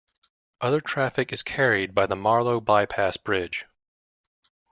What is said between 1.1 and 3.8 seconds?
is carried by the Marlow By-pass Bridge.